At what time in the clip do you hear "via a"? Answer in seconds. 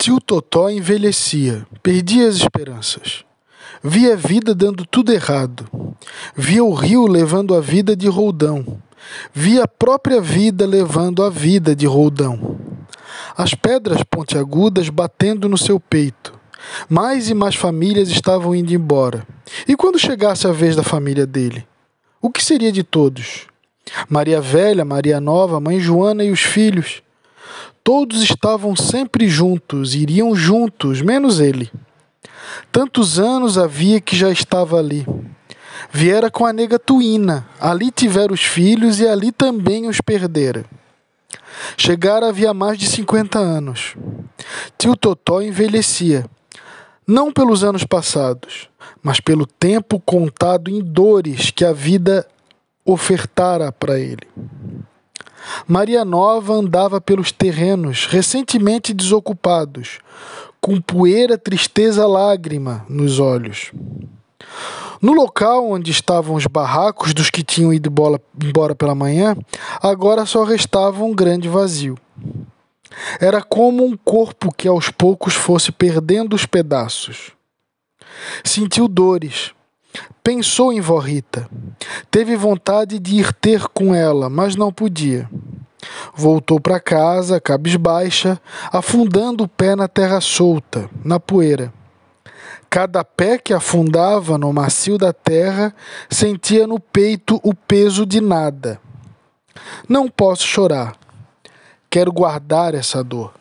3.84-4.16, 9.34-9.68